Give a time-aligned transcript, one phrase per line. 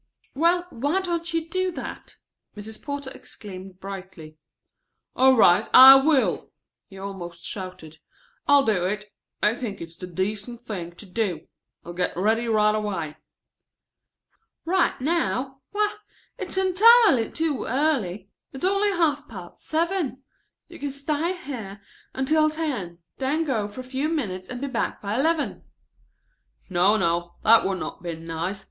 [0.33, 2.15] "Well, why don't you do that?"
[2.57, 2.81] Mrs.
[2.81, 4.35] Porter exclaimed brightly.
[5.15, 6.51] "All right, I will!"
[6.87, 7.99] he almost shouted.
[8.47, 9.13] "I'll do it.
[9.43, 11.47] I think it's the decent thing to do.
[11.85, 13.15] I'll get ready right away."
[14.65, 15.61] "Right now?
[15.69, 15.97] Why,
[16.39, 18.31] it's entirely too early.
[18.53, 20.23] It's only half past seven.
[20.67, 21.79] You can stay here
[22.15, 25.63] until ten, then go for a few minutes and be back by eleven."
[26.71, 28.59] "No, no, that would not be nice.